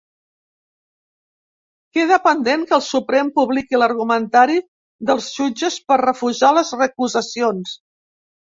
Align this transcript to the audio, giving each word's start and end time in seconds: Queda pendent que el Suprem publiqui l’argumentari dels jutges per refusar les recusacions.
Queda 1.97 2.17
pendent 2.23 2.63
que 2.71 2.75
el 2.79 2.83
Suprem 2.87 3.29
publiqui 3.37 3.81
l’argumentari 3.83 4.57
dels 5.11 5.31
jutges 5.37 5.79
per 5.93 6.01
refusar 6.05 6.53
les 6.59 6.75
recusacions. 6.83 7.79